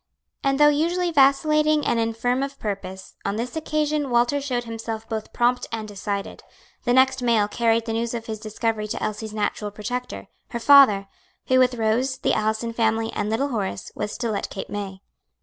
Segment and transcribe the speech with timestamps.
[0.43, 5.31] And though usually vacillating and infirm of purpose, on this occasion Walter showed himself both
[5.31, 6.41] prompt and decided.
[6.85, 11.07] The next mail carried the news of his discovery to Elsie's natural protector, her father,
[11.49, 15.01] who with Rose, the Allison family, and little Horace, was still at Cape May.